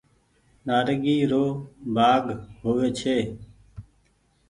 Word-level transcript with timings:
نآريگي 0.65 1.17
رو 1.31 1.45
ڀآگ 1.95 2.25
هووي 2.59 2.89
ڇي۔ 2.99 3.17